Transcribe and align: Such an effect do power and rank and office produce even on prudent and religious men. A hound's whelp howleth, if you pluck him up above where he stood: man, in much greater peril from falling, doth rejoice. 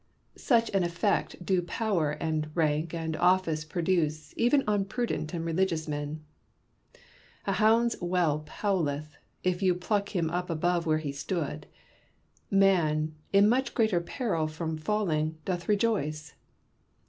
Such 0.35 0.71
an 0.73 0.83
effect 0.83 1.45
do 1.45 1.61
power 1.61 2.13
and 2.13 2.49
rank 2.55 2.91
and 2.91 3.15
office 3.17 3.63
produce 3.63 4.33
even 4.35 4.63
on 4.67 4.83
prudent 4.85 5.31
and 5.31 5.45
religious 5.45 5.87
men. 5.87 6.23
A 7.45 7.51
hound's 7.51 7.93
whelp 7.99 8.49
howleth, 8.49 9.17
if 9.43 9.61
you 9.61 9.75
pluck 9.75 10.15
him 10.15 10.31
up 10.31 10.49
above 10.49 10.87
where 10.87 10.97
he 10.97 11.11
stood: 11.11 11.67
man, 12.49 13.13
in 13.31 13.47
much 13.47 13.75
greater 13.75 14.01
peril 14.01 14.47
from 14.47 14.75
falling, 14.75 15.37
doth 15.45 15.69
rejoice. 15.69 16.33